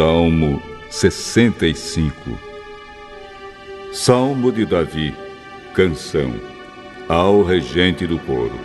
Salmo 0.00 0.62
65 0.88 2.10
Salmo 3.92 4.50
de 4.50 4.64
Davi, 4.64 5.14
canção 5.74 6.32
ao 7.06 7.42
regente 7.42 8.06
do 8.06 8.18
coro. 8.20 8.58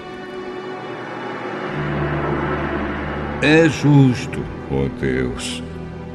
É 3.42 3.68
justo, 3.68 4.42
ó 4.72 4.88
Deus, 4.98 5.62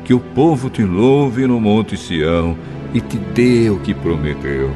que 0.06 0.14
o 0.14 0.20
povo 0.20 0.70
te 0.70 0.82
louve 0.84 1.46
no 1.46 1.60
Monte 1.60 1.98
Sião 1.98 2.56
e 2.94 3.00
te 3.02 3.18
dê 3.18 3.68
o 3.68 3.78
que 3.78 3.92
prometeu, 3.92 4.74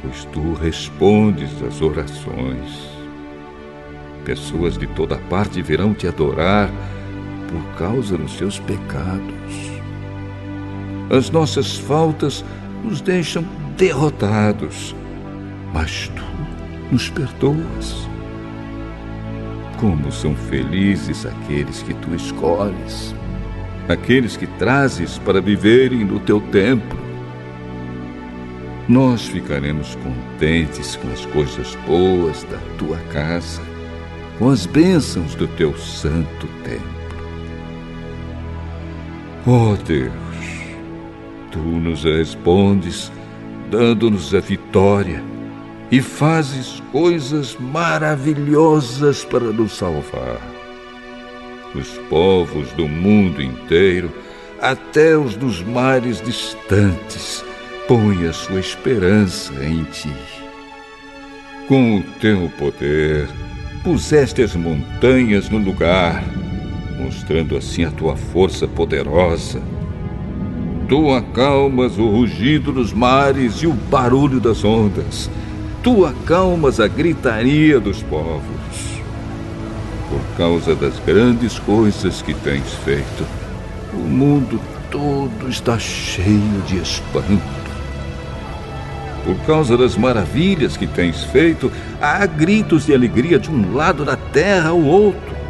pois 0.00 0.24
tu 0.26 0.52
respondes 0.52 1.50
às 1.64 1.82
orações. 1.82 2.88
Pessoas 4.24 4.78
de 4.78 4.86
toda 4.86 5.18
parte 5.18 5.60
virão 5.60 5.92
te 5.92 6.06
adorar 6.06 6.70
por 7.52 7.78
causa 7.78 8.16
dos 8.16 8.32
seus 8.36 8.58
pecados. 8.58 9.70
As 11.10 11.30
nossas 11.30 11.76
faltas 11.76 12.42
nos 12.82 13.02
deixam 13.02 13.44
derrotados, 13.76 14.96
mas 15.72 16.08
tu 16.08 16.24
nos 16.90 17.10
perdoas. 17.10 18.08
Como 19.78 20.10
são 20.10 20.34
felizes 20.34 21.26
aqueles 21.26 21.82
que 21.82 21.92
tu 21.94 22.14
escolhes, 22.14 23.14
aqueles 23.88 24.36
que 24.36 24.46
trazes 24.46 25.18
para 25.18 25.40
viverem 25.40 26.04
no 26.04 26.18
teu 26.20 26.40
templo. 26.40 27.02
Nós 28.88 29.26
ficaremos 29.26 29.96
contentes 29.96 30.96
com 30.96 31.08
as 31.12 31.26
coisas 31.26 31.74
boas 31.86 32.42
da 32.44 32.58
tua 32.78 32.98
casa, 33.12 33.60
com 34.38 34.48
as 34.48 34.66
bênçãos 34.66 35.34
do 35.34 35.46
teu 35.48 35.76
santo 35.76 36.46
templo. 36.64 37.01
Oh 39.44 39.76
Deus, 39.84 40.12
tu 41.50 41.58
nos 41.58 42.04
respondes, 42.04 43.10
dando-nos 43.72 44.32
a 44.32 44.38
vitória 44.38 45.20
e 45.90 46.00
fazes 46.00 46.80
coisas 46.92 47.56
maravilhosas 47.56 49.24
para 49.24 49.46
nos 49.46 49.72
salvar. 49.72 50.40
Os 51.74 51.88
povos 52.08 52.70
do 52.74 52.86
mundo 52.86 53.42
inteiro, 53.42 54.12
até 54.60 55.16
os 55.16 55.34
dos 55.34 55.60
mares 55.60 56.20
distantes, 56.20 57.44
põem 57.88 58.28
a 58.28 58.32
sua 58.32 58.60
esperança 58.60 59.52
em 59.64 59.82
ti. 59.84 60.14
Com 61.66 61.98
o 61.98 62.02
teu 62.20 62.48
poder, 62.56 63.28
puseste 63.82 64.40
as 64.40 64.54
montanhas 64.54 65.48
no 65.48 65.58
lugar 65.58 66.22
mostrando 67.02 67.56
assim 67.56 67.84
a 67.84 67.90
tua 67.90 68.16
força 68.16 68.68
poderosa. 68.68 69.60
Tu 70.88 71.12
acalmas 71.12 71.98
o 71.98 72.06
rugido 72.06 72.72
dos 72.72 72.92
mares 72.92 73.56
e 73.56 73.66
o 73.66 73.72
barulho 73.72 74.38
das 74.38 74.64
ondas. 74.64 75.30
Tu 75.82 76.04
acalmas 76.04 76.78
a 76.78 76.86
gritaria 76.86 77.80
dos 77.80 78.02
povos. 78.02 78.42
Por 80.08 80.20
causa 80.36 80.74
das 80.74 80.98
grandes 81.00 81.58
coisas 81.58 82.22
que 82.22 82.34
tens 82.34 82.72
feito, 82.84 83.26
o 83.92 83.96
mundo 83.96 84.60
todo 84.90 85.48
está 85.48 85.78
cheio 85.78 86.62
de 86.66 86.76
espanto. 86.76 87.62
Por 89.24 89.36
causa 89.46 89.76
das 89.76 89.96
maravilhas 89.96 90.76
que 90.76 90.86
tens 90.86 91.24
feito, 91.24 91.72
há 92.00 92.26
gritos 92.26 92.86
de 92.86 92.94
alegria 92.94 93.38
de 93.38 93.50
um 93.50 93.74
lado 93.74 94.04
da 94.04 94.16
terra 94.16 94.70
ao 94.70 94.80
outro 94.80 95.41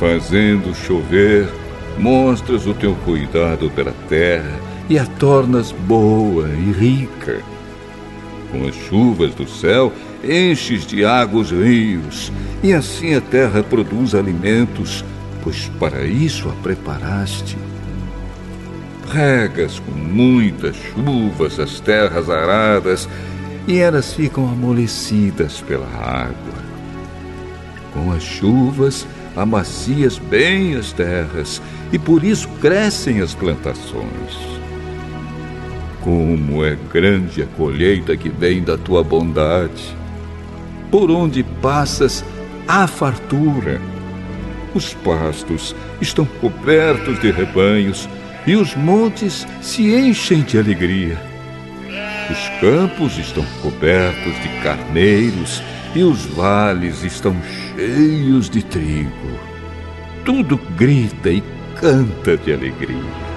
fazendo 0.00 0.74
chover, 0.74 1.46
mostras 1.98 2.66
o 2.66 2.72
teu 2.72 2.94
cuidado 3.04 3.70
pela 3.70 3.92
terra 4.08 4.58
e 4.88 4.98
a 4.98 5.04
tornas 5.04 5.72
boa 5.72 6.48
e 6.48 6.72
rica. 6.72 7.42
Com 8.50 8.66
as 8.66 8.74
chuvas 8.74 9.34
do 9.34 9.46
céu, 9.46 9.92
enches 10.24 10.86
de 10.86 11.04
água 11.04 11.42
os 11.42 11.50
rios, 11.50 12.32
e 12.62 12.72
assim 12.72 13.14
a 13.14 13.20
terra 13.20 13.62
produz 13.62 14.14
alimentos, 14.14 15.04
pois 15.44 15.70
para 15.78 16.02
isso 16.06 16.48
a 16.48 16.52
preparaste. 16.62 17.58
Regas 19.12 19.80
com 19.80 19.92
muitas 19.92 20.76
chuvas 20.76 21.60
as 21.60 21.78
terras 21.78 22.30
aradas, 22.30 23.06
e 23.68 23.76
elas 23.76 24.14
ficam 24.14 24.48
amolecidas 24.48 25.60
pela 25.60 25.86
água. 25.86 26.60
Com 27.92 28.10
as 28.12 28.22
chuvas, 28.22 29.06
amacias 29.36 30.18
bem 30.18 30.74
as 30.76 30.92
terras 30.92 31.60
e 31.92 31.98
por 31.98 32.24
isso 32.24 32.48
crescem 32.60 33.20
as 33.20 33.34
plantações. 33.34 34.60
Como 36.00 36.64
é 36.64 36.76
grande 36.92 37.42
a 37.42 37.46
colheita 37.46 38.16
que 38.16 38.28
vem 38.28 38.62
da 38.62 38.78
tua 38.78 39.02
bondade. 39.04 39.96
Por 40.90 41.10
onde 41.10 41.42
passas, 41.42 42.24
há 42.66 42.86
fartura. 42.86 43.80
Os 44.74 44.94
pastos 44.94 45.74
estão 46.00 46.24
cobertos 46.24 47.20
de 47.20 47.30
rebanhos 47.30 48.08
e 48.46 48.56
os 48.56 48.74
montes 48.74 49.46
se 49.60 49.94
enchem 49.94 50.42
de 50.42 50.58
alegria. 50.58 51.18
Os 52.30 52.48
campos 52.60 53.18
estão 53.18 53.44
cobertos 53.60 54.40
de 54.40 54.48
carneiros 54.62 55.62
e 55.94 56.02
os 56.02 56.24
vales 56.26 57.02
estão 57.02 57.36
cheios 57.42 58.48
de 58.48 58.62
trigo. 58.62 59.10
Tudo 60.24 60.58
grita 60.76 61.30
e 61.30 61.42
canta 61.80 62.36
de 62.36 62.52
alegria. 62.52 63.29